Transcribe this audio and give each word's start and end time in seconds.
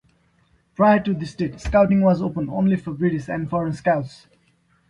Prior 0.73 0.99
to 0.99 1.13
this 1.13 1.35
date, 1.35 1.59
Scouting 1.59 2.01
was 2.01 2.23
open 2.23 2.49
only 2.49 2.75
for 2.75 2.91
British 2.91 3.29
and 3.29 3.47
foreign 3.47 3.73
Scouts. 3.73 4.25